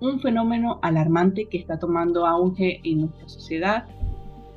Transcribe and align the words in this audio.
un 0.00 0.20
fenómeno 0.20 0.78
alarmante 0.82 1.46
que 1.46 1.58
está 1.58 1.78
tomando 1.78 2.26
auge 2.26 2.80
en 2.84 3.00
nuestra 3.02 3.28
sociedad. 3.28 3.84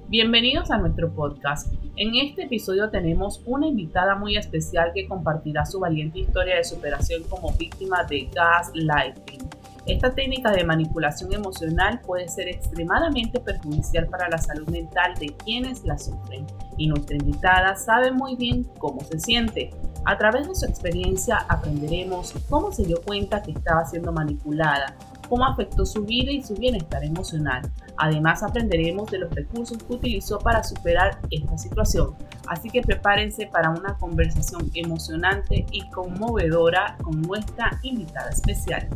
Bienvenidos 0.08 0.70
a 0.72 0.78
nuestro 0.78 1.12
podcast. 1.14 1.74
En 1.96 2.16
este 2.16 2.44
episodio 2.44 2.90
tenemos 2.90 3.42
una 3.46 3.68
invitada 3.68 4.16
muy 4.16 4.38
especial 4.38 4.92
que 4.94 5.08
compartirá 5.08 5.66
su 5.66 5.80
valiente 5.80 6.20
historia 6.20 6.56
de 6.56 6.64
superación 6.64 7.24
como 7.24 7.52
víctima 7.54 8.04
de 8.04 8.30
gaslighting. 8.34 9.40
Esta 9.88 10.14
técnica 10.14 10.52
de 10.52 10.64
manipulación 10.64 11.34
emocional 11.34 12.02
puede 12.06 12.28
ser 12.28 12.48
extremadamente 12.48 13.40
perjudicial 13.40 14.08
para 14.08 14.30
la 14.30 14.38
salud 14.38 14.70
mental 14.70 15.16
de 15.20 15.34
quienes 15.44 15.84
la 15.86 15.98
sufren 15.98 16.46
y 16.78 16.88
nuestra 16.88 17.18
invitada 17.18 17.76
sabe 17.76 18.12
muy 18.12 18.36
bien 18.36 18.64
cómo 18.78 19.02
se 19.02 19.20
siente. 19.20 19.72
A 20.06 20.18
través 20.18 20.48
de 20.48 20.56
su 20.56 20.66
experiencia 20.66 21.38
aprenderemos 21.50 22.34
cómo 22.48 22.72
se 22.72 22.86
dio 22.86 23.02
cuenta 23.02 23.42
que 23.42 23.52
estaba 23.52 23.86
siendo 23.86 24.12
manipulada, 24.12 24.96
cómo 25.32 25.46
afectó 25.46 25.86
su 25.86 26.04
vida 26.04 26.30
y 26.30 26.44
su 26.44 26.56
bienestar 26.56 27.06
emocional. 27.06 27.62
Además 27.96 28.44
aprenderemos 28.44 29.10
de 29.10 29.20
los 29.20 29.34
recursos 29.34 29.82
que 29.82 29.94
utilizó 29.94 30.38
para 30.40 30.62
superar 30.62 31.22
esta 31.30 31.58
situación. 31.58 32.16
Así 32.48 32.70
que 32.70 32.82
prepárense 32.82 33.48
para 33.48 33.70
una 33.70 33.98
conversación 33.98 34.70
emocionante 34.74 35.66
y 35.72 35.90
conmovedora 35.92 36.98
con 37.02 37.22
nuestra 37.22 37.80
invitada 37.82 38.30
especial. 38.30 38.90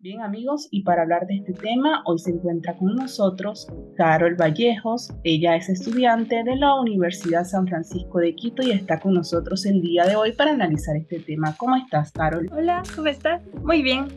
Bien 0.00 0.20
amigos, 0.20 0.66
y 0.72 0.82
para 0.82 1.02
hablar 1.02 1.28
de 1.28 1.36
este 1.36 1.52
tema, 1.52 2.02
hoy 2.06 2.18
se 2.18 2.32
encuentra 2.32 2.76
con 2.76 2.96
nosotros 2.96 3.68
Carol 3.96 4.34
Vallejos. 4.34 5.12
Ella 5.22 5.54
es 5.54 5.68
estudiante 5.68 6.42
de 6.42 6.56
la 6.56 6.74
Universidad 6.74 7.44
San 7.44 7.68
Francisco 7.68 8.18
de 8.18 8.34
Quito 8.34 8.62
y 8.62 8.72
está 8.72 8.98
con 8.98 9.14
nosotros 9.14 9.64
el 9.64 9.80
día 9.80 10.04
de 10.06 10.16
hoy 10.16 10.32
para 10.32 10.50
analizar 10.50 10.96
este 10.96 11.20
tema. 11.20 11.54
¿Cómo 11.56 11.76
estás, 11.76 12.10
Carol? 12.10 12.50
Hola, 12.52 12.82
¿cómo 12.96 13.06
estás? 13.06 13.40
Muy 13.62 13.80
bien. 13.80 14.08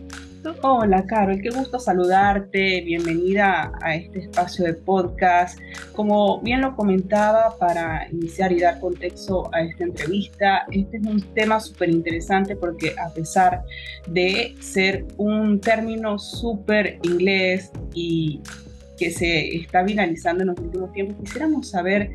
Hola 0.61 1.05
Carol, 1.05 1.41
qué 1.41 1.49
gusto 1.49 1.79
saludarte, 1.79 2.81
bienvenida 2.81 3.71
a 3.81 3.95
este 3.95 4.19
espacio 4.19 4.65
de 4.65 4.73
podcast. 4.73 5.59
Como 5.93 6.41
bien 6.41 6.61
lo 6.61 6.75
comentaba 6.75 7.57
para 7.57 8.07
iniciar 8.11 8.51
y 8.51 8.59
dar 8.59 8.79
contexto 8.79 9.49
a 9.53 9.61
esta 9.61 9.83
entrevista, 9.83 10.65
este 10.71 10.97
es 10.97 11.03
un 11.05 11.21
tema 11.33 11.59
súper 11.59 11.89
interesante 11.89 12.55
porque 12.55 12.93
a 12.97 13.09
pesar 13.13 13.63
de 14.07 14.55
ser 14.59 15.05
un 15.17 15.59
término 15.59 16.19
súper 16.19 16.99
inglés 17.03 17.71
y 17.93 18.41
que 18.97 19.11
se 19.11 19.55
está 19.55 19.83
viralizando 19.83 20.43
en 20.43 20.49
los 20.49 20.59
últimos 20.59 20.91
tiempos, 20.93 21.17
quisiéramos 21.23 21.69
saber 21.69 22.11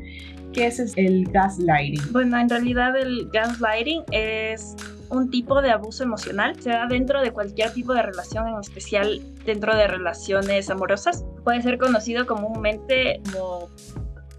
qué 0.53 0.67
es 0.67 0.79
el 0.97 1.25
gaslighting. 1.25 2.11
Bueno, 2.11 2.39
en 2.39 2.49
realidad 2.49 2.95
el 2.95 3.29
gaslighting 3.31 4.03
es 4.11 4.75
un 5.13 5.29
tipo 5.29 5.61
de 5.61 5.71
abuso 5.71 6.03
emocional, 6.03 6.59
se 6.59 6.71
da 6.71 6.87
dentro 6.87 7.21
de 7.21 7.31
cualquier 7.31 7.71
tipo 7.71 7.93
de 7.93 8.01
relación, 8.01 8.47
en 8.47 8.59
especial 8.59 9.21
dentro 9.45 9.75
de 9.75 9.87
relaciones 9.87 10.69
amorosas. 10.69 11.23
Puede 11.43 11.61
ser 11.61 11.77
conocido 11.77 12.25
comúnmente 12.25 13.21
como 13.31 13.69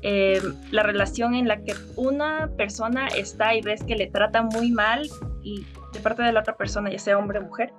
eh, 0.02 0.40
la 0.70 0.82
relación 0.82 1.34
en 1.34 1.48
la 1.48 1.62
que 1.62 1.74
una 1.96 2.50
persona 2.56 3.08
está 3.08 3.54
y 3.54 3.62
ves 3.62 3.82
que 3.84 3.94
le 3.94 4.08
trata 4.08 4.42
muy 4.42 4.70
mal 4.70 5.08
y 5.42 5.64
de 5.92 6.00
parte 6.00 6.22
de 6.22 6.32
la 6.32 6.40
otra 6.40 6.56
persona, 6.56 6.90
ya 6.90 6.98
sea 6.98 7.18
hombre 7.18 7.38
o 7.38 7.42
mujer, 7.42 7.72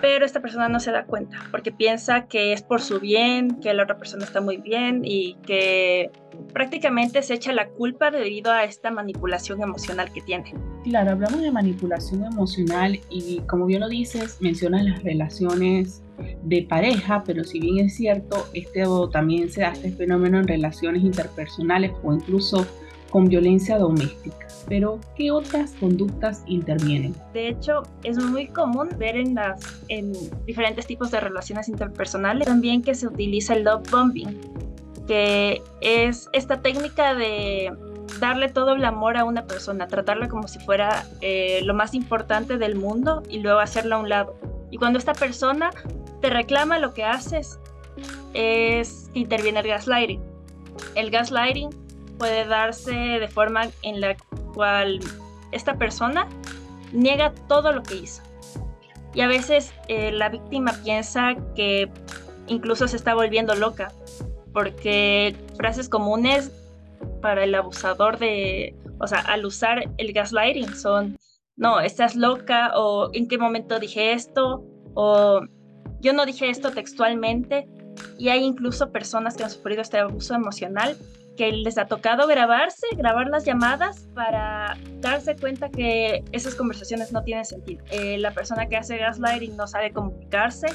pero 0.00 0.24
esta 0.24 0.40
persona 0.40 0.68
no 0.68 0.80
se 0.80 0.90
da 0.90 1.04
cuenta 1.04 1.38
porque 1.50 1.72
piensa 1.72 2.26
que 2.26 2.52
es 2.52 2.62
por 2.62 2.80
su 2.80 3.00
bien, 3.00 3.60
que 3.60 3.72
la 3.74 3.84
otra 3.84 3.98
persona 3.98 4.24
está 4.24 4.40
muy 4.40 4.56
bien 4.56 5.02
y 5.04 5.34
que 5.46 6.10
prácticamente 6.52 7.22
se 7.22 7.34
echa 7.34 7.52
la 7.52 7.68
culpa 7.68 8.10
debido 8.10 8.52
a 8.52 8.64
esta 8.64 8.90
manipulación 8.90 9.62
emocional 9.62 10.12
que 10.12 10.20
tiene. 10.20 10.54
Claro, 10.84 11.12
hablamos 11.12 11.40
de 11.40 11.50
manipulación 11.50 12.24
emocional 12.24 13.00
y 13.10 13.40
como 13.48 13.66
bien 13.66 13.80
lo 13.80 13.88
dices, 13.88 14.38
mencionas 14.40 14.84
las 14.84 15.02
relaciones 15.02 16.02
de 16.42 16.62
pareja, 16.62 17.22
pero 17.24 17.44
si 17.44 17.60
bien 17.60 17.86
es 17.86 17.96
cierto, 17.96 18.46
este 18.54 18.84
también 19.12 19.50
se 19.50 19.62
da 19.62 19.72
este 19.72 19.90
fenómeno 19.92 20.38
en 20.38 20.46
relaciones 20.46 21.02
interpersonales 21.02 21.92
o 22.02 22.14
incluso 22.14 22.66
con 23.16 23.28
violencia 23.28 23.78
doméstica 23.78 24.46
pero 24.68 25.00
¿qué 25.16 25.30
otras 25.30 25.72
conductas 25.80 26.42
intervienen? 26.46 27.14
De 27.32 27.48
hecho, 27.48 27.82
es 28.02 28.22
muy 28.22 28.48
común 28.48 28.90
ver 28.98 29.16
en, 29.16 29.34
las, 29.34 29.80
en 29.88 30.12
diferentes 30.44 30.86
tipos 30.86 31.10
de 31.10 31.20
relaciones 31.20 31.70
interpersonales 31.70 32.46
también 32.46 32.82
que 32.82 32.94
se 32.94 33.06
utiliza 33.06 33.54
el 33.54 33.64
love 33.64 33.88
bombing, 33.90 34.38
que 35.06 35.62
es 35.80 36.28
esta 36.34 36.60
técnica 36.60 37.14
de 37.14 37.72
darle 38.18 38.48
todo 38.48 38.74
el 38.74 38.84
amor 38.84 39.16
a 39.16 39.24
una 39.24 39.46
persona, 39.46 39.86
tratarla 39.86 40.28
como 40.28 40.46
si 40.48 40.58
fuera 40.58 41.06
eh, 41.22 41.60
lo 41.62 41.72
más 41.72 41.94
importante 41.94 42.58
del 42.58 42.74
mundo 42.74 43.22
y 43.30 43.38
luego 43.38 43.60
hacerla 43.60 43.96
a 43.96 43.98
un 44.00 44.10
lado. 44.10 44.36
Y 44.70 44.76
cuando 44.76 44.98
esta 44.98 45.14
persona 45.14 45.70
te 46.20 46.28
reclama 46.28 46.78
lo 46.80 46.92
que 46.92 47.04
haces, 47.04 47.58
es 48.34 49.08
que 49.14 49.20
interviene 49.20 49.60
el 49.60 49.68
gaslighting. 49.68 50.20
El 50.94 51.10
gaslighting 51.10 51.85
puede 52.18 52.46
darse 52.46 52.92
de 52.94 53.28
forma 53.28 53.68
en 53.82 54.00
la 54.00 54.16
cual 54.54 55.00
esta 55.52 55.76
persona 55.76 56.28
niega 56.92 57.32
todo 57.48 57.72
lo 57.72 57.82
que 57.82 57.96
hizo. 57.96 58.22
Y 59.14 59.22
a 59.22 59.28
veces 59.28 59.72
eh, 59.88 60.12
la 60.12 60.28
víctima 60.28 60.72
piensa 60.84 61.36
que 61.54 61.90
incluso 62.46 62.86
se 62.88 62.96
está 62.96 63.14
volviendo 63.14 63.54
loca, 63.54 63.92
porque 64.52 65.34
frases 65.56 65.88
comunes 65.88 66.50
para 67.22 67.44
el 67.44 67.54
abusador 67.54 68.18
de, 68.18 68.74
o 69.00 69.06
sea, 69.06 69.20
al 69.20 69.44
usar 69.44 69.90
el 69.96 70.12
gaslighting 70.12 70.74
son, 70.74 71.16
no, 71.56 71.80
estás 71.80 72.14
loca, 72.14 72.72
o 72.76 73.10
en 73.14 73.28
qué 73.28 73.38
momento 73.38 73.78
dije 73.78 74.12
esto, 74.12 74.64
o 74.94 75.40
yo 76.00 76.12
no 76.12 76.26
dije 76.26 76.50
esto 76.50 76.70
textualmente, 76.70 77.68
y 78.18 78.28
hay 78.28 78.44
incluso 78.44 78.92
personas 78.92 79.36
que 79.36 79.44
han 79.44 79.50
sufrido 79.50 79.82
este 79.82 79.98
abuso 79.98 80.34
emocional 80.34 80.96
que 81.36 81.52
les 81.52 81.78
ha 81.78 81.86
tocado 81.86 82.26
grabarse, 82.26 82.86
grabar 82.96 83.28
las 83.28 83.44
llamadas 83.44 84.08
para 84.14 84.76
darse 85.00 85.36
cuenta 85.36 85.70
que 85.70 86.24
esas 86.32 86.54
conversaciones 86.54 87.12
no 87.12 87.22
tienen 87.22 87.44
sentido. 87.44 87.84
Eh, 87.90 88.18
la 88.18 88.32
persona 88.32 88.66
que 88.66 88.76
hace 88.76 88.98
gaslighting 88.98 89.56
no 89.56 89.66
sabe 89.66 89.92
comunicarse 89.92 90.66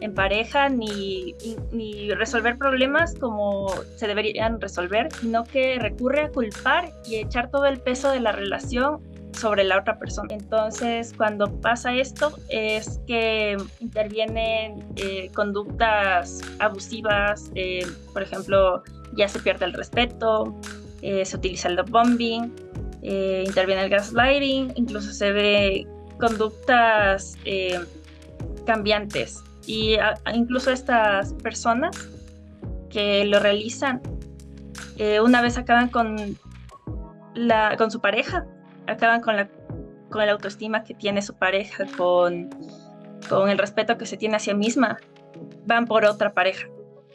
en 0.00 0.14
pareja 0.14 0.68
ni, 0.68 1.34
ni, 1.72 2.10
resolver 2.10 2.58
problemas 2.58 3.14
como 3.14 3.68
se 3.96 4.06
deberían 4.06 4.60
resolver, 4.60 5.08
sino 5.12 5.44
que 5.44 5.78
recurre 5.78 6.22
a 6.22 6.28
culpar 6.30 6.92
y 7.06 7.16
echar 7.16 7.50
todo 7.50 7.66
el 7.66 7.80
peso 7.80 8.10
de 8.10 8.20
la 8.20 8.32
relación 8.32 9.00
sobre 9.34 9.64
la 9.64 9.78
otra 9.78 9.98
persona. 9.98 10.28
Entonces, 10.30 11.12
cuando 11.16 11.60
pasa 11.60 11.92
esto, 11.94 12.32
es 12.48 13.00
que 13.06 13.56
intervienen 13.80 14.84
eh, 14.96 15.30
conductas 15.34 16.40
abusivas, 16.58 17.50
eh, 17.54 17.86
por 18.12 18.22
ejemplo, 18.22 18.82
ya 19.16 19.28
se 19.28 19.38
pierde 19.40 19.66
el 19.66 19.72
respeto, 19.72 20.54
eh, 21.02 21.24
se 21.24 21.36
utiliza 21.36 21.68
el 21.68 21.82
bombing, 21.82 22.54
eh, 23.02 23.44
interviene 23.46 23.82
el 23.84 23.90
gaslighting, 23.90 24.72
incluso 24.76 25.12
se 25.12 25.32
ve 25.32 25.86
conductas 26.18 27.36
cambiantes. 28.64 29.42
Y 29.66 29.96
incluso 30.32 30.70
estas 30.70 31.34
personas 31.34 32.08
que 32.88 33.24
lo 33.24 33.40
realizan, 33.40 34.00
una 35.22 35.42
vez 35.42 35.58
acaban 35.58 35.88
con, 35.88 36.38
la, 37.34 37.76
con 37.76 37.90
su 37.90 38.00
pareja, 38.00 38.46
acaban 38.86 39.20
con 39.20 39.36
la, 39.36 39.48
con 40.10 40.26
la 40.26 40.32
autoestima 40.32 40.84
que 40.84 40.94
tiene 40.94 41.22
su 41.22 41.34
pareja, 41.34 41.84
con, 41.96 42.50
con 43.28 43.48
el 43.48 43.58
respeto 43.58 43.96
que 43.98 44.06
se 44.06 44.16
tiene 44.16 44.36
hacia 44.36 44.54
misma 44.54 44.98
van 45.66 45.86
por 45.86 46.04
otra 46.04 46.32
pareja 46.32 46.66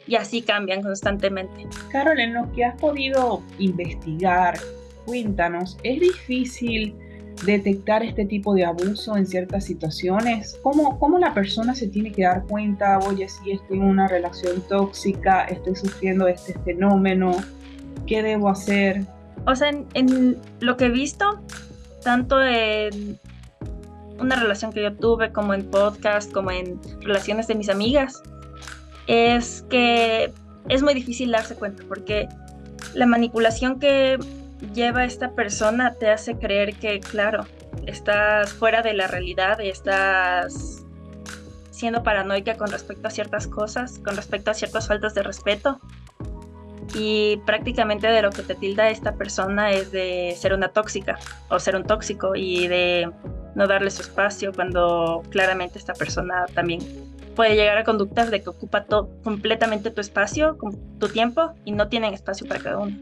y 0.06 0.16
así 0.16 0.42
cambian 0.42 0.82
constantemente. 0.82 1.66
Carol, 1.90 2.18
en 2.18 2.34
lo 2.34 2.50
que 2.52 2.64
has 2.64 2.78
podido 2.80 3.42
investigar, 3.58 4.58
cuéntanos, 5.04 5.78
¿es 5.82 6.00
difícil 6.00 6.96
detectar 7.44 8.02
este 8.02 8.24
tipo 8.24 8.54
de 8.54 8.64
abuso 8.64 9.16
en 9.16 9.26
ciertas 9.26 9.64
situaciones? 9.64 10.58
¿Cómo, 10.62 10.98
¿Cómo, 10.98 11.18
la 11.18 11.32
persona 11.32 11.74
se 11.74 11.88
tiene 11.88 12.12
que 12.12 12.22
dar 12.22 12.44
cuenta, 12.46 12.98
oye, 12.98 13.28
si 13.28 13.52
estoy 13.52 13.78
en 13.78 13.84
una 13.84 14.08
relación 14.08 14.62
tóxica, 14.68 15.44
estoy 15.44 15.76
sufriendo 15.76 16.26
este 16.28 16.58
fenómeno, 16.60 17.32
qué 18.06 18.22
debo 18.22 18.48
hacer? 18.48 19.06
O 19.46 19.54
sea, 19.56 19.68
en, 19.68 19.86
en 19.94 20.40
lo 20.60 20.76
que 20.76 20.86
he 20.86 20.90
visto, 20.90 21.40
tanto 22.02 22.42
en 22.42 23.18
una 24.18 24.36
relación 24.36 24.72
que 24.72 24.82
yo 24.82 24.94
tuve, 24.94 25.32
como 25.32 25.54
en 25.54 25.70
podcast, 25.70 26.30
como 26.32 26.50
en 26.50 26.80
relaciones 27.00 27.46
de 27.46 27.54
mis 27.54 27.68
amigas, 27.68 28.22
es 29.06 29.64
que 29.70 30.32
es 30.68 30.82
muy 30.82 30.94
difícil 30.94 31.30
darse 31.32 31.56
cuenta 31.56 31.82
porque 31.88 32.28
la 32.94 33.06
manipulación 33.06 33.78
que 33.78 34.18
lleva 34.74 35.04
esta 35.04 35.32
persona 35.32 35.94
te 35.94 36.10
hace 36.10 36.36
creer 36.36 36.74
que, 36.74 37.00
claro, 37.00 37.46
estás 37.86 38.52
fuera 38.52 38.82
de 38.82 38.94
la 38.94 39.06
realidad, 39.06 39.60
estás 39.60 40.84
siendo 41.70 42.02
paranoica 42.02 42.56
con 42.56 42.70
respecto 42.70 43.08
a 43.08 43.10
ciertas 43.10 43.46
cosas, 43.46 43.98
con 44.00 44.16
respecto 44.16 44.50
a 44.50 44.54
ciertas 44.54 44.86
faltas 44.86 45.14
de 45.14 45.22
respeto. 45.22 45.80
Y 46.94 47.36
prácticamente 47.46 48.08
de 48.08 48.22
lo 48.22 48.30
que 48.30 48.42
te 48.42 48.54
tilda 48.54 48.90
esta 48.90 49.14
persona 49.14 49.70
es 49.70 49.92
de 49.92 50.34
ser 50.36 50.52
una 50.52 50.68
tóxica 50.68 51.18
o 51.48 51.58
ser 51.58 51.76
un 51.76 51.84
tóxico 51.84 52.34
y 52.34 52.66
de 52.66 53.10
no 53.54 53.66
darle 53.66 53.90
su 53.90 54.02
espacio 54.02 54.52
cuando 54.52 55.22
claramente 55.30 55.78
esta 55.78 55.94
persona 55.94 56.46
también 56.54 56.80
puede 57.36 57.54
llegar 57.54 57.78
a 57.78 57.84
conductas 57.84 58.30
de 58.30 58.42
que 58.42 58.50
ocupa 58.50 58.86
completamente 59.22 59.90
tu 59.90 60.00
espacio, 60.00 60.58
tu 60.98 61.08
tiempo 61.08 61.52
y 61.64 61.72
no 61.72 61.88
tienen 61.88 62.12
espacio 62.12 62.46
para 62.46 62.60
cada 62.60 62.78
uno 62.78 62.96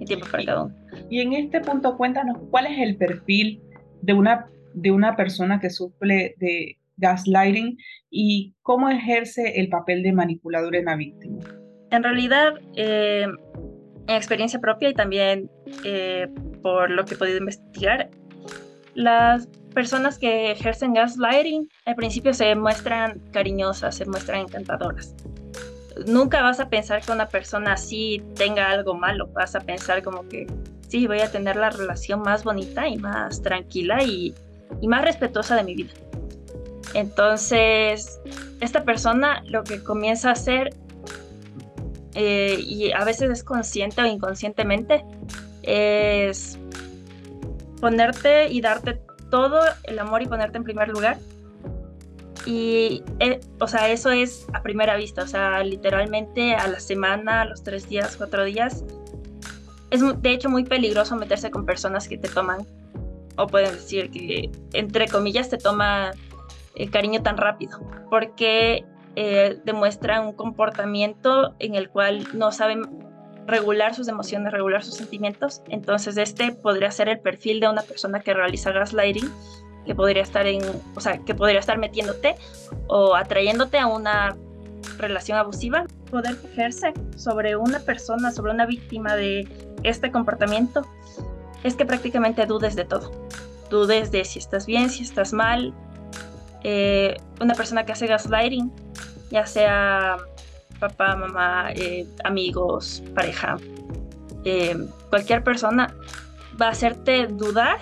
y 0.00 0.04
tiempo 0.04 0.26
para 0.30 0.44
cada 0.44 0.64
uno. 0.64 0.74
Y 1.10 1.20
en 1.20 1.32
este 1.34 1.60
punto 1.60 1.96
cuéntanos 1.96 2.38
cuál 2.50 2.66
es 2.66 2.78
el 2.78 2.96
perfil 2.96 3.62
de 4.02 4.14
una, 4.14 4.46
de 4.74 4.90
una 4.90 5.16
persona 5.16 5.60
que 5.60 5.70
sufre 5.70 6.34
de 6.38 6.78
gaslighting 6.96 7.78
y 8.10 8.54
cómo 8.62 8.88
ejerce 8.88 9.60
el 9.60 9.68
papel 9.68 10.02
de 10.02 10.12
manipulador 10.12 10.74
en 10.76 10.86
la 10.86 10.96
víctima. 10.96 11.38
En 11.90 12.02
realidad, 12.02 12.54
eh, 12.76 13.26
en 14.06 14.14
experiencia 14.14 14.60
propia 14.60 14.90
y 14.90 14.94
también 14.94 15.50
eh, 15.84 16.28
por 16.62 16.90
lo 16.90 17.04
que 17.04 17.14
he 17.14 17.16
podido 17.16 17.38
investigar, 17.38 18.10
las 18.94 19.46
personas 19.74 20.18
que 20.18 20.50
ejercen 20.50 20.94
gaslighting 20.94 21.68
al 21.84 21.94
principio 21.94 22.34
se 22.34 22.54
muestran 22.54 23.20
cariñosas, 23.32 23.94
se 23.94 24.06
muestran 24.06 24.40
encantadoras. 24.40 25.14
Nunca 26.06 26.42
vas 26.42 26.60
a 26.60 26.68
pensar 26.68 27.02
que 27.02 27.12
una 27.12 27.28
persona 27.28 27.74
así 27.74 28.22
tenga 28.34 28.70
algo 28.70 28.94
malo, 28.94 29.28
vas 29.28 29.54
a 29.54 29.60
pensar 29.60 30.02
como 30.02 30.26
que 30.28 30.46
sí, 30.88 31.06
voy 31.06 31.20
a 31.20 31.30
tener 31.30 31.56
la 31.56 31.70
relación 31.70 32.22
más 32.22 32.44
bonita 32.44 32.88
y 32.88 32.96
más 32.96 33.42
tranquila 33.42 34.02
y, 34.02 34.34
más 34.82 35.02
respetuosa 35.02 35.56
de 35.56 35.64
mi 35.64 35.74
vida. 35.74 35.92
Entonces, 36.94 38.20
esta 38.60 38.84
persona 38.84 39.42
lo 39.46 39.64
que 39.64 39.82
comienza 39.82 40.30
a 40.30 40.32
hacer, 40.32 40.70
eh, 42.20 42.58
y 42.58 42.90
a 42.90 43.04
veces 43.04 43.30
es 43.30 43.44
consciente 43.44 44.02
o 44.02 44.04
inconscientemente, 44.04 45.04
es 45.62 46.58
ponerte 47.80 48.48
y 48.48 48.60
darte 48.60 49.00
todo 49.30 49.60
el 49.84 50.00
amor 50.00 50.22
y 50.22 50.26
ponerte 50.26 50.58
en 50.58 50.64
primer 50.64 50.88
lugar. 50.88 51.18
Y, 52.44 53.04
eh, 53.20 53.38
o 53.60 53.68
sea, 53.68 53.88
eso 53.88 54.10
es 54.10 54.48
a 54.52 54.62
primera 54.62 54.96
vista, 54.96 55.22
o 55.22 55.26
sea, 55.28 55.62
literalmente 55.62 56.56
a 56.56 56.66
la 56.66 56.80
semana, 56.80 57.42
a 57.42 57.44
los 57.44 57.62
tres 57.62 57.88
días, 57.88 58.16
cuatro 58.16 58.42
días. 58.44 58.82
Es 59.90 60.00
de 60.20 60.30
hecho 60.30 60.48
muy 60.48 60.64
peligroso 60.64 61.14
meterse 61.14 61.52
con 61.52 61.64
personas 61.64 62.08
que 62.08 62.18
te 62.18 62.28
toman, 62.28 62.66
o 63.36 63.46
pueden 63.46 63.74
decir 63.74 64.10
que, 64.10 64.50
entre 64.72 65.06
comillas, 65.06 65.50
te 65.50 65.56
toma 65.56 66.10
eh, 66.74 66.90
cariño 66.90 67.22
tan 67.22 67.36
rápido, 67.36 67.78
porque 68.10 68.84
eh, 69.20 69.60
un 70.24 70.32
comportamiento 70.32 71.56
en 71.58 71.74
el 71.74 71.90
cual 71.90 72.28
no 72.34 72.52
saben 72.52 72.82
regular 73.46 73.94
sus 73.94 74.06
emociones, 74.06 74.52
regular 74.52 74.84
sus 74.84 74.94
sentimientos. 74.94 75.62
Entonces 75.68 76.16
este 76.16 76.52
podría 76.52 76.92
ser 76.92 77.08
el 77.08 77.18
perfil 77.18 77.58
de 77.58 77.68
una 77.68 77.82
persona 77.82 78.20
que 78.20 78.32
realiza 78.32 78.70
gaslighting, 78.70 79.28
que 79.84 79.94
podría 79.94 80.22
estar 80.22 80.46
en, 80.46 80.62
o 80.94 81.00
sea, 81.00 81.18
que 81.18 81.34
podría 81.34 81.58
estar 81.58 81.78
metiéndote 81.78 82.36
o 82.86 83.16
atrayéndote 83.16 83.78
a 83.78 83.88
una 83.88 84.36
relación 84.98 85.36
abusiva. 85.36 85.84
Poder 86.12 86.36
ejercer 86.52 86.92
sobre 87.16 87.56
una 87.56 87.80
persona, 87.80 88.30
sobre 88.30 88.52
una 88.52 88.66
víctima 88.66 89.16
de 89.16 89.48
este 89.82 90.12
comportamiento, 90.12 90.82
es 91.64 91.74
que 91.74 91.84
prácticamente 91.84 92.46
dudes 92.46 92.76
de 92.76 92.84
todo. 92.84 93.10
Dudes 93.68 94.12
de 94.12 94.24
si 94.24 94.38
estás 94.38 94.64
bien, 94.66 94.90
si 94.90 95.02
estás 95.02 95.32
mal. 95.32 95.74
Eh, 96.62 97.16
una 97.40 97.54
persona 97.54 97.84
que 97.84 97.92
hace 97.92 98.06
gaslighting, 98.06 98.72
ya 99.30 99.46
sea 99.46 100.16
papá, 100.80 101.16
mamá, 101.16 101.72
eh, 101.74 102.06
amigos, 102.24 103.02
pareja, 103.14 103.56
eh, 104.44 104.76
cualquier 105.10 105.42
persona, 105.42 105.94
va 106.60 106.68
a 106.68 106.70
hacerte 106.70 107.26
dudar 107.26 107.78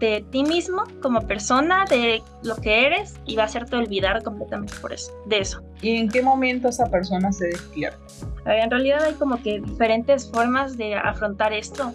de 0.00 0.24
ti 0.30 0.42
mismo 0.42 0.84
como 1.02 1.20
persona, 1.26 1.84
de 1.84 2.22
lo 2.42 2.56
que 2.56 2.86
eres 2.86 3.20
y 3.26 3.36
va 3.36 3.42
a 3.42 3.46
hacerte 3.46 3.76
olvidar 3.76 4.22
completamente 4.22 4.72
por 4.80 4.92
eso, 4.92 5.12
de 5.26 5.40
eso. 5.40 5.62
¿Y 5.82 5.96
en 5.96 6.08
qué 6.08 6.22
momento 6.22 6.68
esa 6.68 6.86
persona 6.86 7.30
se 7.32 7.46
despierta? 7.46 7.98
en 8.46 8.70
realidad 8.70 9.04
hay 9.04 9.12
como 9.14 9.40
que 9.42 9.60
diferentes 9.60 10.28
formas 10.30 10.76
de 10.78 10.94
afrontar 10.94 11.52
esto. 11.52 11.94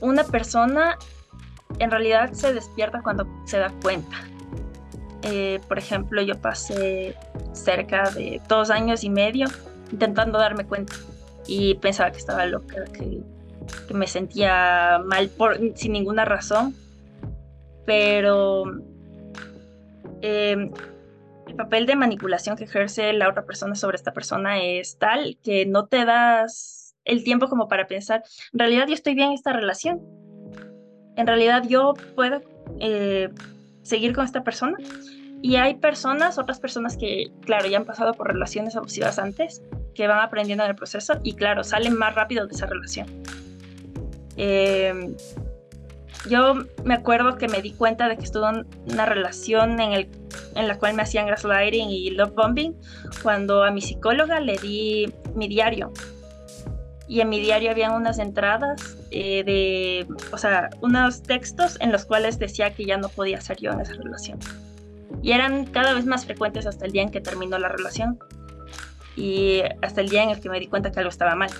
Una 0.00 0.24
persona 0.24 0.98
en 1.78 1.90
realidad 1.90 2.32
se 2.32 2.52
despierta 2.52 3.00
cuando 3.00 3.26
se 3.46 3.58
da 3.58 3.72
cuenta. 3.80 4.16
Eh, 5.22 5.60
por 5.68 5.78
ejemplo, 5.78 6.20
yo 6.22 6.40
pasé 6.40 7.14
cerca 7.52 8.10
de 8.10 8.40
dos 8.48 8.70
años 8.70 9.04
y 9.04 9.10
medio 9.10 9.46
intentando 9.92 10.38
darme 10.38 10.64
cuenta 10.64 10.94
y 11.46 11.74
pensaba 11.74 12.10
que 12.10 12.18
estaba 12.18 12.46
loca, 12.46 12.84
que, 12.92 13.20
me 13.94 14.06
sentía 14.06 15.00
mal 15.04 15.28
por, 15.28 15.58
sin 15.76 15.92
ninguna 15.92 16.24
razón, 16.24 16.74
pero 17.84 18.64
em, 20.20 20.72
el 21.46 21.54
papel 21.54 21.86
de 21.86 21.94
manipulación 21.94 22.56
que 22.56 22.64
ejerce 22.64 23.12
la 23.12 23.28
otra 23.28 23.44
persona 23.44 23.74
sobre 23.74 23.96
esta 23.96 24.12
persona 24.12 24.62
es 24.62 24.98
tal 24.98 25.36
que 25.42 25.66
no 25.66 25.86
te 25.86 26.04
das 26.04 26.96
el 27.04 27.22
tiempo 27.22 27.48
como 27.48 27.68
para 27.68 27.86
pensar, 27.86 28.24
en 28.52 28.58
realidad 28.58 28.86
yo 28.88 28.94
estoy 28.94 29.14
bien 29.14 29.28
en 29.28 29.34
esta 29.34 29.52
relación, 29.52 30.00
en 31.16 31.26
realidad 31.26 31.64
yo 31.68 31.94
puedo 32.14 32.40
eh, 32.80 33.28
seguir 33.82 34.14
con 34.14 34.24
esta 34.24 34.44
persona 34.44 34.76
y 35.42 35.56
hay 35.56 35.74
personas, 35.74 36.38
otras 36.38 36.60
personas 36.60 36.96
que, 36.96 37.32
claro, 37.44 37.68
ya 37.68 37.76
han 37.76 37.84
pasado 37.84 38.14
por 38.14 38.28
relaciones 38.28 38.76
abusivas 38.76 39.18
antes, 39.18 39.60
que 39.92 40.06
van 40.06 40.20
aprendiendo 40.20 40.62
en 40.62 40.70
el 40.70 40.76
proceso 40.76 41.14
y, 41.24 41.34
claro, 41.34 41.64
salen 41.64 41.98
más 41.98 42.14
rápido 42.14 42.46
de 42.46 42.54
esa 42.54 42.66
relación. 42.66 43.08
Em, 44.36 45.16
yo 46.30 46.54
me 46.84 46.94
acuerdo 46.94 47.36
que 47.38 47.48
me 47.48 47.60
di 47.60 47.72
cuenta 47.72 48.08
de 48.08 48.16
que 48.16 48.22
estuve 48.22 48.48
en 48.50 48.66
una 48.92 49.04
relación 49.04 49.80
en, 49.80 49.92
el, 49.92 50.08
en 50.54 50.68
la 50.68 50.78
cual 50.78 50.94
me 50.94 51.02
hacían 51.02 51.26
gaslighting 51.26 51.90
y 51.90 52.10
love 52.10 52.34
bombing 52.34 52.76
cuando 53.24 53.64
a 53.64 53.72
mi 53.72 53.80
psicóloga 53.80 54.38
le 54.38 54.56
di 54.58 55.12
mi 55.34 55.48
diario. 55.48 55.92
Y 57.12 57.20
en 57.20 57.28
mi 57.28 57.40
diario 57.40 57.70
había 57.70 57.90
unas 57.92 58.18
entradas 58.18 58.96
eh, 59.10 59.44
de, 59.44 60.06
o 60.32 60.38
sea, 60.38 60.70
unos 60.80 61.22
textos 61.22 61.76
en 61.80 61.92
los 61.92 62.06
cuales 62.06 62.38
decía 62.38 62.72
que 62.72 62.86
ya 62.86 62.96
no 62.96 63.10
podía 63.10 63.38
ser 63.40 63.58
yo 63.58 63.70
en 63.72 63.80
esa 63.80 63.92
relación 63.92 64.38
y 65.22 65.32
eran 65.32 65.66
cada 65.66 65.94
vez 65.94 66.04
más 66.04 66.24
frecuentes 66.24 66.66
hasta 66.66 66.86
el 66.86 66.92
día 66.92 67.02
en 67.02 67.10
que 67.10 67.20
terminó 67.20 67.58
la 67.58 67.68
relación 67.68 68.18
y 69.16 69.62
hasta 69.82 70.00
el 70.00 70.08
día 70.08 70.22
en 70.22 70.30
el 70.30 70.40
que 70.40 70.48
me 70.48 70.58
di 70.58 70.66
cuenta 70.66 70.90
que 70.90 71.00
algo 71.00 71.10
estaba 71.10 71.34
mal. 71.34 71.50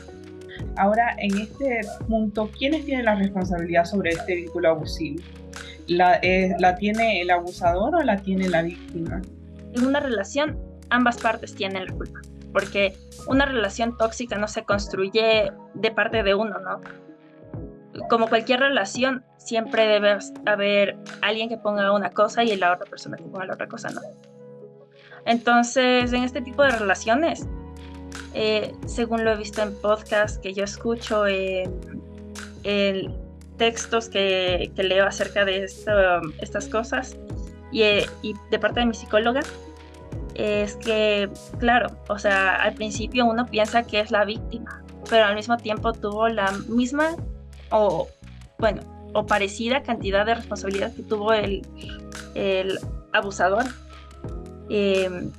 Ahora, 0.77 1.15
en 1.19 1.39
este 1.39 1.81
punto, 2.09 2.51
¿quiénes 2.57 2.87
tienen 2.87 3.05
la 3.05 3.15
responsabilidad 3.15 3.85
sobre 3.85 4.11
este 4.11 4.37
vínculo 4.37 4.71
abusivo? 4.71 5.23
¿La, 5.87 6.19
eh, 6.23 6.55
¿La 6.59 6.77
tiene 6.77 7.21
el 7.21 7.31
abusador 7.31 7.95
o 7.95 8.03
la 8.03 8.17
tiene 8.17 8.49
la 8.49 8.63
víctima? 8.63 9.21
En 9.75 9.87
una 9.87 10.01
relación, 10.01 10.59
ambas 10.91 11.19
partes 11.19 11.55
tienen 11.55 11.87
la 11.87 11.93
culpa, 11.93 12.21
porque 12.53 12.97
una 13.27 13.47
relación 13.47 13.97
tóxica 13.97 14.37
no 14.37 14.49
se 14.49 14.65
construye 14.65 15.53
de 15.75 15.91
parte 15.91 16.23
de 16.23 16.35
uno, 16.35 16.59
¿no? 16.59 16.81
como 18.09 18.29
cualquier 18.29 18.61
relación, 18.61 19.25
siempre 19.37 19.87
debe 19.87 20.19
haber 20.47 20.97
alguien 21.21 21.49
que 21.49 21.59
ponga 21.59 21.93
una 21.93 22.11
cosa 22.11 22.43
y 22.43 22.57
la 22.57 22.73
otra 22.73 22.87
persona 22.87 23.17
que 23.17 23.25
ponga 23.25 23.47
la 23.47 23.55
otra 23.55 23.69
cosa, 23.69 23.91
¿no? 23.91 24.01
Entonces, 25.25 26.13
en 26.13 26.25
este 26.25 26.41
tipo 26.41 26.63
de 26.63 26.71
relaciones, 26.71 27.47
eh, 28.35 28.75
según 28.87 29.25
lo 29.25 29.33
he 29.33 29.37
visto 29.37 29.63
en 29.63 29.75
podcasts 29.81 30.39
que 30.39 30.55
yo 30.55 30.65
escucho, 30.65 31.27
en, 31.27 31.73
textos 33.59 34.09
que, 34.09 34.73
leo 34.77 35.07
acerca 35.07 35.45
de 35.45 35.65
estas 35.65 36.69
cosas, 36.69 37.17
y, 37.71 37.83
y, 38.23 38.35
de 38.51 38.59
parte 38.59 38.81
de 38.81 38.87
mi 38.87 38.95
psicóloga, 38.95 39.41
es 40.35 40.77
que, 40.77 41.29
claro, 41.59 41.91
o 42.09 42.19
sea, 42.19 42.57
al 42.57 42.75
principio 42.75 43.27
uno 43.27 43.47
piensa 43.47 43.83
que 43.83 44.01
es 44.01 44.11
la 44.11 44.25
víctima, 44.25 44.83
pero 45.09 45.27
al 45.27 45.35
mismo 45.35 45.57
tiempo 45.57 45.93
tuvo 45.93 46.29
la 46.29 46.53
misma 46.69 47.17
o, 47.71 48.09
bueno, 48.59 48.83
o 49.13 49.27
parecida 49.27 49.83
cantidad 49.83 50.25
de 50.25 50.35
responsabilidad 50.35 50.95
que 50.95 51.03
tuvo 51.03 51.33
el, 51.33 51.63
el 52.35 52.79
abusador. 53.13 53.65
Em, 54.69 55.31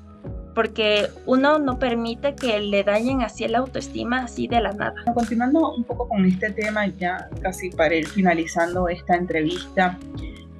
porque 0.53 1.07
uno 1.25 1.57
no 1.57 1.79
permite 1.79 2.35
que 2.35 2.59
le 2.59 2.83
dañen 2.83 3.23
así 3.23 3.43
el 3.43 3.55
autoestima 3.55 4.23
así 4.23 4.47
de 4.47 4.61
la 4.61 4.71
nada. 4.71 4.93
Continuando 5.15 5.73
un 5.73 5.83
poco 5.83 6.07
con 6.07 6.25
este 6.25 6.51
tema, 6.51 6.85
ya 6.87 7.27
casi 7.41 7.71
para 7.71 7.95
ir 7.95 8.07
finalizando 8.07 8.87
esta 8.87 9.15
entrevista, 9.15 9.97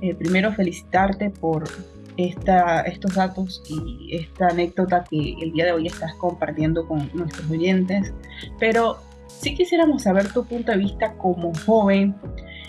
eh, 0.01 0.15
primero 0.15 0.51
felicitarte 0.53 1.29
por 1.29 1.63
esta, 2.17 2.82
estos 2.82 3.15
datos 3.15 3.63
y 3.70 4.15
esta 4.15 4.48
anécdota 4.48 5.03
que 5.10 5.36
el 5.41 5.51
día 5.53 5.65
de 5.65 5.72
hoy 5.74 5.88
estás 5.88 6.13
compartiendo 6.15 6.88
con 6.88 7.10
nuestros 7.13 7.50
oyentes, 7.50 8.13
pero 8.60 8.98
sí 9.27 9.55
quisiéramos 9.55 10.03
saber 10.03 10.32
tu 10.32 10.46
punto 10.46 10.72
de 10.72 10.77
vista 10.77 11.13
como 11.17 11.53
joven. 11.65 12.15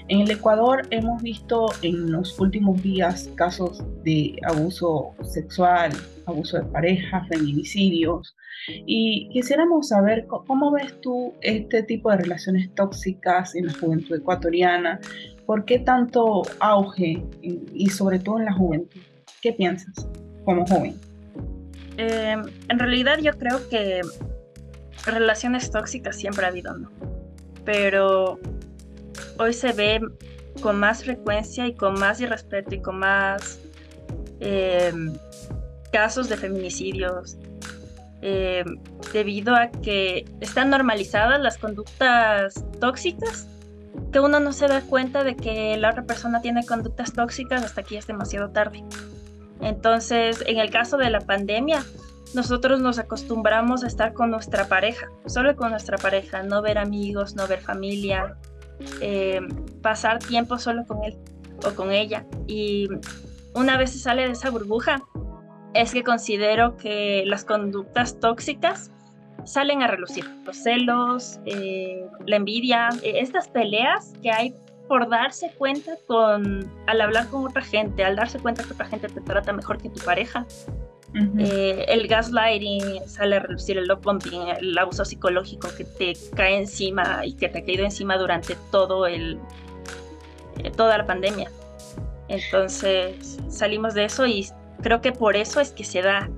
En 0.08 0.20
el 0.20 0.30
Ecuador 0.30 0.82
hemos 0.90 1.22
visto 1.22 1.66
en 1.82 2.12
los 2.12 2.38
últimos 2.38 2.82
días 2.82 3.30
casos 3.36 3.82
de 4.02 4.36
abuso 4.44 5.12
sexual, 5.22 5.92
abuso 6.26 6.58
de 6.58 6.64
pareja, 6.64 7.24
feminicidios, 7.30 8.36
y 8.86 9.28
quisiéramos 9.30 9.88
saber 9.88 10.26
cómo 10.26 10.70
ves 10.72 11.00
tú 11.00 11.34
este 11.40 11.82
tipo 11.82 12.10
de 12.10 12.18
relaciones 12.18 12.74
tóxicas 12.74 13.54
en 13.54 13.66
la 13.66 13.74
juventud 13.74 14.16
ecuatoriana, 14.16 15.00
por 15.46 15.64
qué 15.64 15.78
tanto 15.78 16.42
auge 16.60 17.22
y 17.42 17.86
sobre 17.90 18.18
todo 18.18 18.38
en 18.38 18.44
la 18.46 18.52
juventud. 18.54 19.00
¿Qué 19.44 19.52
piensas 19.52 20.08
como 20.46 20.66
joven? 20.66 20.98
Eh, 21.98 22.34
en 22.70 22.78
realidad 22.78 23.18
yo 23.18 23.32
creo 23.34 23.68
que 23.68 24.00
relaciones 25.04 25.70
tóxicas 25.70 26.16
siempre 26.16 26.46
ha 26.46 26.48
habido, 26.48 26.72
¿no? 26.78 26.90
Pero 27.62 28.40
hoy 29.38 29.52
se 29.52 29.74
ve 29.74 30.00
con 30.62 30.80
más 30.80 31.04
frecuencia 31.04 31.66
y 31.66 31.74
con 31.74 31.92
más 32.00 32.22
irrespeto 32.22 32.74
y 32.74 32.80
con 32.80 33.00
más 33.00 33.60
em, 34.40 35.12
casos 35.92 36.30
de 36.30 36.38
feminicidios 36.38 37.36
em, 38.22 38.78
debido 39.12 39.54
a 39.54 39.70
que 39.70 40.24
están 40.40 40.70
normalizadas 40.70 41.38
las 41.38 41.58
conductas 41.58 42.64
tóxicas 42.80 43.46
que 44.10 44.20
uno 44.20 44.40
no 44.40 44.54
se 44.54 44.68
da 44.68 44.80
cuenta 44.80 45.22
de 45.22 45.36
que 45.36 45.76
la 45.76 45.90
otra 45.90 46.04
persona 46.04 46.40
tiene 46.40 46.64
conductas 46.64 47.12
tóxicas 47.12 47.62
hasta 47.62 47.82
que 47.82 47.98
es 47.98 48.06
demasiado 48.06 48.48
tarde. 48.48 48.82
Entonces, 49.64 50.44
en 50.46 50.58
el 50.58 50.70
caso 50.70 50.98
de 50.98 51.08
la 51.08 51.20
pandemia, 51.20 51.82
nosotros 52.34 52.80
nos 52.80 52.98
acostumbramos 52.98 53.82
a 53.82 53.86
estar 53.86 54.12
con 54.12 54.30
nuestra 54.30 54.68
pareja, 54.68 55.10
solo 55.26 55.56
con 55.56 55.70
nuestra 55.70 55.96
pareja, 55.96 56.42
no 56.42 56.60
ver 56.60 56.76
amigos, 56.76 57.34
no 57.34 57.48
ver 57.48 57.60
familia, 57.60 58.36
eh, 59.00 59.40
pasar 59.82 60.18
tiempo 60.18 60.58
solo 60.58 60.84
con 60.86 61.02
él 61.02 61.16
o 61.66 61.74
con 61.74 61.92
ella. 61.92 62.26
Y 62.46 62.88
una 63.54 63.78
vez 63.78 63.92
se 63.92 64.00
sale 64.00 64.26
de 64.26 64.32
esa 64.32 64.50
burbuja, 64.50 65.02
es 65.72 65.92
que 65.92 66.02
considero 66.02 66.76
que 66.76 67.24
las 67.26 67.44
conductas 67.44 68.20
tóxicas 68.20 68.90
salen 69.44 69.82
a 69.82 69.86
relucir. 69.86 70.24
Los 70.44 70.58
celos, 70.58 71.40
eh, 71.46 72.06
la 72.26 72.36
envidia, 72.36 72.90
eh, 73.02 73.14
estas 73.20 73.48
peleas 73.48 74.12
que 74.22 74.30
hay 74.30 74.54
por 74.88 75.08
darse 75.08 75.52
cuenta 75.56 75.96
con, 76.06 76.70
al 76.86 77.00
hablar 77.00 77.28
con 77.28 77.46
otra 77.46 77.62
gente, 77.62 78.04
al 78.04 78.16
darse 78.16 78.38
cuenta 78.38 78.62
que 78.64 78.72
otra 78.72 78.86
gente 78.86 79.08
te 79.08 79.20
trata 79.20 79.52
mejor 79.52 79.78
que 79.78 79.88
tu 79.88 80.00
pareja. 80.04 80.46
Eh, 81.38 81.84
el 81.86 82.08
gaslighting 82.08 83.06
sale 83.06 83.36
a 83.36 83.38
reducir 83.38 83.78
el 83.78 83.86
love 83.86 84.02
bombing, 84.02 84.48
el 84.58 84.76
abuso 84.76 85.04
psicológico 85.04 85.68
que 85.76 85.84
te 85.84 86.14
cae 86.34 86.56
encima 86.56 87.24
y 87.24 87.34
que 87.34 87.48
te 87.48 87.60
ha 87.60 87.64
caído 87.64 87.84
encima 87.84 88.18
durante 88.18 88.56
todo 88.72 89.06
el, 89.06 89.38
eh, 90.58 90.72
toda 90.72 90.98
la 90.98 91.06
pandemia. 91.06 91.52
Entonces 92.26 93.38
salimos 93.48 93.94
de 93.94 94.06
eso 94.06 94.26
y 94.26 94.48
creo 94.82 95.00
que 95.00 95.12
por 95.12 95.36
eso 95.36 95.60
es 95.60 95.70
que 95.70 95.84
se 95.84 96.02
da 96.02 96.28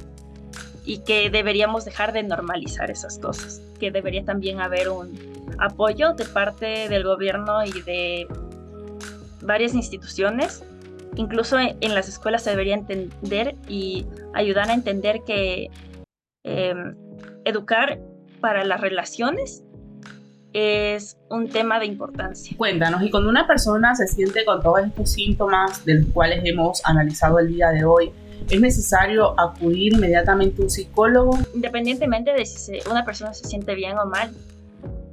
y 0.87 0.99
que 0.99 1.29
deberíamos 1.29 1.85
dejar 1.85 2.15
de 2.15 2.23
normalizar 2.23 2.91
esas 2.91 3.19
cosas, 3.19 3.61
que 3.79 3.91
debería 3.91 4.25
también 4.25 4.61
haber 4.61 4.89
un 4.89 5.13
apoyo 5.59 6.15
de 6.15 6.25
parte 6.25 6.89
del 6.89 7.05
gobierno 7.05 7.65
y 7.67 7.83
de 7.83 8.27
varias 9.43 9.75
instituciones 9.75 10.65
incluso 11.17 11.59
en 11.59 11.95
las 11.95 12.09
escuelas 12.09 12.45
se 12.45 12.51
debería 12.51 12.75
entender 12.75 13.57
y 13.69 14.07
ayudar 14.35 14.71
a 14.71 14.75
entender 14.75 15.23
que 15.27 15.71
em, 16.45 16.95
educar 17.45 17.99
para 18.41 18.65
las 18.65 18.81
relaciones 18.81 19.65
es 20.53 21.19
un 21.29 21.49
tema 21.49 21.79
de 21.79 21.87
importancia. 21.87 22.57
Cuéntanos, 22.57 23.03
y 23.03 23.11
cuando 23.11 23.29
una 23.29 23.47
persona 23.47 23.95
se 23.95 24.07
siente 24.07 24.45
con 24.45 24.63
todos 24.63 24.81
estos 24.87 25.11
síntomas 25.11 25.85
de 25.85 25.97
los 25.97 26.07
cuales 26.13 26.41
hemos 26.45 26.85
analizado 26.85 27.39
el 27.39 27.49
día 27.49 27.71
de 27.71 27.85
hoy, 27.85 28.11
¿es 28.49 28.61
necesario 28.61 29.39
acudir 29.39 29.95
inmediatamente 29.95 30.63
a 30.63 30.65
un 30.65 30.71
psicólogo? 30.71 31.39
Independientemente 31.55 32.33
de 32.33 32.47
si 32.47 32.79
una 32.91 33.05
persona 33.05 33.35
se 33.35 33.47
siente 33.47 33.75
bien 33.75 33.99
o 33.99 34.07
mal, 34.07 34.33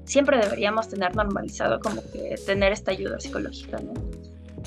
siempre 0.05 0.37
deberíamos 0.37 0.89
tener 0.89 1.15
normalizado 1.15 1.79
como 1.79 2.01
que 2.11 2.35
tener 2.45 2.71
esta 2.71 2.91
ayuda 2.91 3.19
psicológica, 3.19 3.79
¿no? 3.79 3.93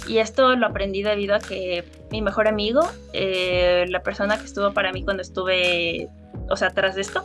Y 0.08 0.18
esto 0.18 0.54
lo 0.56 0.66
aprendí 0.66 1.02
debido 1.02 1.34
a 1.34 1.38
que 1.38 1.84
mi 2.10 2.22
mejor 2.22 2.48
amigo, 2.48 2.82
eh, 3.12 3.86
la 3.88 4.02
persona 4.02 4.38
que 4.38 4.44
estuvo 4.44 4.72
para 4.72 4.92
mí 4.92 5.02
cuando 5.02 5.22
estuve, 5.22 6.08
o 6.50 6.56
sea, 6.56 6.70
tras 6.70 6.94
de 6.96 7.00
esto, 7.00 7.22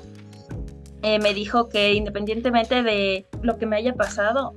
eh, 1.01 1.19
me 1.19 1.33
dijo 1.33 1.67
que 1.67 1.93
independientemente 1.93 2.81
de 2.83 3.25
lo 3.41 3.57
que 3.57 3.65
me 3.65 3.75
haya 3.75 3.93
pasado, 3.93 4.53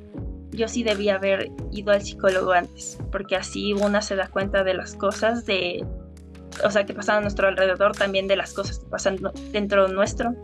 yo 0.50 0.68
sí 0.68 0.84
debía 0.84 1.16
haber 1.16 1.50
ido 1.72 1.90
al 1.92 2.02
psicólogo 2.02 2.52
antes, 2.52 2.98
porque 3.10 3.34
así 3.34 3.72
una 3.72 4.00
se 4.00 4.14
da 4.14 4.28
cuenta 4.28 4.62
de 4.62 4.74
las 4.74 4.94
cosas 4.94 5.44
de, 5.44 5.84
o 6.62 6.70
sea, 6.70 6.84
que 6.84 6.94
pasan 6.94 7.18
a 7.18 7.20
nuestro 7.22 7.48
alrededor, 7.48 7.96
también 7.96 8.28
de 8.28 8.36
las 8.36 8.52
cosas 8.52 8.78
que 8.78 8.86
pasan 8.86 9.18
dentro 9.52 9.88
nuestro. 9.88 10.34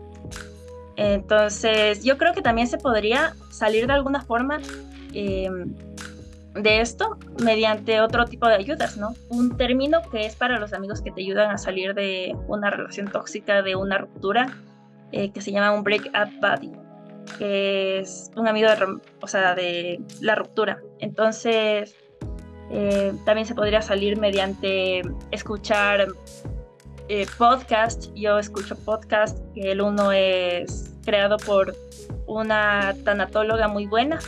Entonces, 0.97 2.03
yo 2.03 2.17
creo 2.17 2.33
que 2.33 2.41
también 2.41 2.67
se 2.67 2.77
podría 2.77 3.33
salir 3.49 3.87
de 3.87 3.93
alguna 3.93 4.21
forma 4.21 4.59
eh, 5.13 5.49
de 6.53 6.81
esto 6.81 7.17
mediante 7.43 8.01
otro 8.01 8.25
tipo 8.25 8.47
de 8.47 8.55
ayudas, 8.55 8.97
¿no? 8.97 9.13
Un 9.29 9.55
término 9.57 10.01
que 10.11 10.25
es 10.25 10.35
para 10.35 10.59
los 10.59 10.73
amigos 10.73 11.01
que 11.01 11.11
te 11.11 11.21
ayudan 11.21 11.51
a 11.51 11.57
salir 11.57 11.93
de 11.93 12.35
una 12.47 12.69
relación 12.69 13.07
tóxica, 13.07 13.61
de 13.61 13.75
una 13.75 13.97
ruptura, 13.97 14.57
eh, 15.11 15.31
que 15.31 15.41
se 15.41 15.51
llama 15.51 15.71
un 15.71 15.83
break 15.83 16.07
up 16.07 16.29
buddy, 16.41 16.71
que 17.37 17.99
es 17.99 18.29
un 18.35 18.47
amigo 18.47 18.69
de, 18.69 18.99
o 19.21 19.27
sea, 19.27 19.55
de 19.55 20.01
la 20.19 20.35
ruptura. 20.35 20.81
Entonces, 20.99 21.95
eh, 22.73 23.13
también 23.25 23.45
se 23.45 23.53
podría 23.53 23.81
salir 23.81 24.17
mediante 24.17 25.01
escuchar 25.31 26.07
eh, 27.09 27.25
podcast. 27.37 28.13
Yo 28.15 28.39
escucho 28.39 28.77
podcast, 28.77 29.39
el 29.55 29.81
uno 29.81 30.13
es 30.13 30.89
creado 31.03 31.37
por 31.37 31.75
una 32.27 32.95
tanatóloga 33.03 33.67
muy 33.67 33.87
buena, 33.87 34.19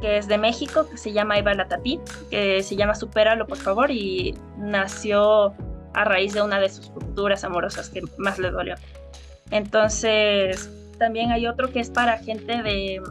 que 0.00 0.18
es 0.18 0.28
de 0.28 0.38
México, 0.38 0.88
que 0.88 0.96
se 0.96 1.12
llama 1.12 1.36
Eva 1.36 1.54
Latapí, 1.54 1.98
que 2.30 2.62
se 2.62 2.76
llama 2.76 2.94
Supéralo, 2.94 3.46
por 3.48 3.58
favor, 3.58 3.90
y 3.90 4.36
nació 4.56 5.52
a 5.94 6.04
raíz 6.04 6.32
de 6.34 6.42
una 6.42 6.60
de 6.60 6.68
sus 6.68 6.88
rupturas 6.94 7.42
amorosas 7.42 7.88
que 7.88 8.02
más 8.18 8.38
le 8.38 8.50
dolió. 8.52 8.76
Entonces, 9.50 10.70
también 10.98 11.32
hay 11.32 11.48
otro 11.48 11.72
que 11.72 11.80
es 11.80 11.90
para 11.90 12.18
gente 12.18 12.62
de 12.62 13.02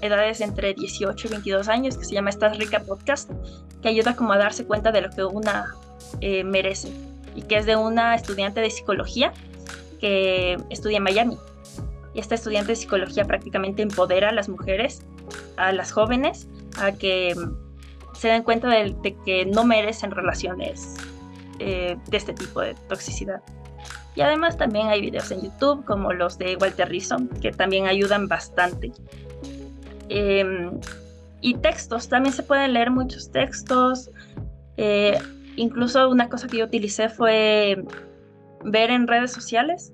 edades 0.00 0.40
entre 0.40 0.74
18 0.74 1.26
y 1.26 1.30
22 1.30 1.68
años, 1.68 1.96
que 1.96 2.04
se 2.04 2.14
llama 2.14 2.30
Estás 2.30 2.58
Rica 2.58 2.80
Podcast, 2.80 3.30
que 3.82 3.88
ayuda 3.88 4.16
como 4.16 4.32
a 4.32 4.38
darse 4.38 4.64
cuenta 4.64 4.92
de 4.92 5.02
lo 5.02 5.10
que 5.10 5.24
una 5.24 5.74
eh, 6.20 6.44
merece, 6.44 6.90
y 7.34 7.42
que 7.42 7.56
es 7.56 7.66
de 7.66 7.76
una 7.76 8.14
estudiante 8.14 8.60
de 8.60 8.70
psicología 8.70 9.32
que 10.00 10.56
estudia 10.70 10.98
en 10.98 11.02
Miami. 11.02 11.38
Y 12.14 12.20
esta 12.20 12.34
estudiante 12.34 12.72
de 12.72 12.76
psicología 12.76 13.24
prácticamente 13.24 13.82
empodera 13.82 14.30
a 14.30 14.32
las 14.32 14.48
mujeres 14.48 15.02
a 15.56 15.72
las 15.72 15.92
jóvenes 15.92 16.48
a 16.78 16.92
que 16.92 17.34
se 18.14 18.28
den 18.28 18.42
cuenta 18.42 18.68
de, 18.68 19.16
que 19.24 19.46
no 19.46 19.64
merecen 19.64 20.10
relaciones 20.10 20.94
eh, 21.58 21.96
de 22.06 22.16
este 22.16 22.32
tipo 22.32 22.60
de 22.60 22.74
toxicidad. 22.88 23.42
Y 24.14 24.22
además 24.22 24.56
también 24.56 24.88
hay 24.88 25.02
videos 25.02 25.30
en 25.30 25.42
YouTube 25.42 25.84
como 25.84 26.12
los 26.12 26.38
de 26.38 26.56
Walter 26.56 26.88
Rizzo 26.88 27.18
que 27.42 27.52
también 27.52 27.86
ayudan 27.86 28.28
bastante. 28.28 28.92
Em, 30.08 30.80
y 31.40 31.54
textos, 31.54 32.08
también 32.08 32.32
se 32.34 32.42
pueden 32.42 32.72
leer 32.72 32.90
muchos 32.90 33.30
textos. 33.30 34.10
Eh, 34.76 35.18
incluso 35.56 36.08
una 36.08 36.28
cosa 36.28 36.46
que 36.48 36.58
yo 36.58 36.64
utilicé 36.64 37.08
fue 37.08 37.82
ver 38.64 38.90
en 38.90 39.06
redes 39.06 39.32
sociales 39.32 39.92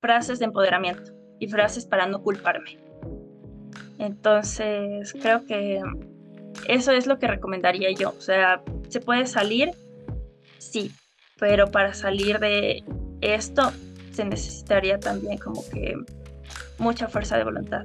frases 0.00 0.38
de 0.38 0.44
empoderamiento 0.46 1.12
y 1.40 1.48
frases 1.48 1.86
para 1.86 2.06
no 2.06 2.22
culparme. 2.22 2.78
Entonces, 3.98 5.14
creo 5.20 5.44
que 5.46 5.80
eso 6.68 6.92
es 6.92 7.06
lo 7.06 7.18
que 7.18 7.26
recomendaría 7.26 7.90
yo. 7.92 8.10
O 8.10 8.20
sea, 8.20 8.62
¿se 8.88 9.00
puede 9.00 9.26
salir? 9.26 9.70
Sí, 10.58 10.92
pero 11.38 11.70
para 11.70 11.94
salir 11.94 12.38
de 12.38 12.84
esto 13.20 13.72
se 14.12 14.24
necesitaría 14.24 14.98
también 14.98 15.38
como 15.38 15.62
que 15.68 15.94
mucha 16.78 17.08
fuerza 17.08 17.36
de 17.36 17.44
voluntad. 17.44 17.82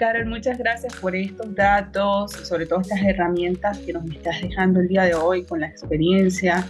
Carol, 0.00 0.24
muchas 0.24 0.56
gracias 0.56 0.96
por 0.96 1.14
estos 1.14 1.54
datos, 1.54 2.32
sobre 2.32 2.64
todo 2.64 2.80
estas 2.80 3.02
herramientas 3.02 3.76
que 3.80 3.92
nos 3.92 4.10
estás 4.10 4.40
dejando 4.40 4.80
el 4.80 4.88
día 4.88 5.02
de 5.02 5.12
hoy 5.12 5.44
con 5.44 5.60
la 5.60 5.66
experiencia. 5.66 6.66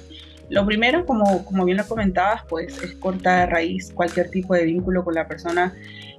Lo 0.49 0.67
primero, 0.67 1.07
como, 1.07 1.45
como 1.45 1.65
bien 1.65 1.77
lo 1.77 1.87
comentabas, 1.87 2.43
pues 2.49 2.83
es 2.83 2.97
cortar 2.97 3.47
de 3.47 3.55
raíz 3.55 3.93
cualquier 3.95 4.31
tipo 4.31 4.55
de 4.55 4.65
vínculo 4.65 5.05
con 5.05 5.15
la 5.15 5.29
persona 5.29 5.73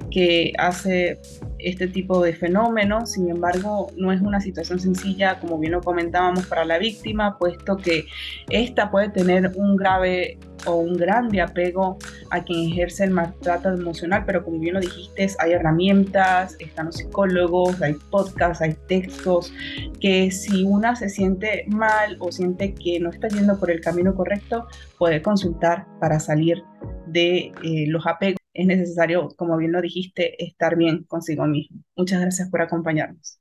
que 0.10 0.53
hace 0.58 1.20
este 1.60 1.89
tipo 1.89 2.24
de 2.24 2.32
fenómenos. 2.34 3.12
Sin 3.12 3.30
embargo, 3.30 3.91
no 3.98 4.13
es 4.13 4.22
una 4.22 4.39
situación 4.39 4.80
sencilla, 4.80 5.38
como 5.41 5.60
bien 5.60 5.74
lo 5.74 5.82
comentábamos, 5.82 6.46
para 6.46 6.63
la 6.63 6.77
víctima, 6.77 7.38
puesto 7.38 7.75
que 7.75 8.06
esta 8.50 8.89
puede 8.89 9.10
tener 9.10 9.51
un 9.58 9.75
grave 9.75 10.38
o 10.65 10.75
un 10.75 10.94
grande 10.94 11.41
apego 11.41 11.98
a 12.31 12.43
quien 12.43 12.71
ejerce 12.71 13.03
el 13.03 13.11
maltrato 13.11 13.69
emocional, 13.69 14.23
pero 14.25 14.43
como 14.43 14.59
bien 14.59 14.75
lo 14.75 14.79
dijiste, 14.79 15.27
hay 15.39 15.51
herramientas, 15.51 16.55
están 16.59 16.88
los 16.88 16.95
psicólogos, 16.95 17.81
hay 17.81 17.93
podcasts, 18.09 18.61
hay 18.61 18.75
textos, 18.88 19.53
que 20.00 20.31
si 20.31 20.63
una 20.63 20.95
se 20.95 21.09
siente 21.09 21.65
mal 21.67 22.17
o 22.19 22.31
siente 22.31 22.73
que 22.73 23.00
no 23.00 23.09
está 23.09 23.27
yendo 23.27 23.59
por 23.59 23.69
el 23.69 23.81
camino 23.81 24.15
correcto, 24.15 24.67
puede 24.97 25.21
consultar 25.21 25.85
para 26.00 26.19
salir 26.19 26.63
de 27.07 27.51
eh, 27.63 27.85
los 27.88 28.07
apegos. 28.07 28.38
Es 28.53 28.65
necesario, 28.65 29.29
como 29.38 29.57
bien 29.57 29.71
lo 29.71 29.81
dijiste, 29.81 30.43
estar 30.43 30.75
bien 30.75 31.03
consigo 31.03 31.45
mismo. 31.45 31.81
Muchas 31.95 32.21
gracias 32.21 32.50
por 32.50 32.61
acompañarnos. 32.61 33.40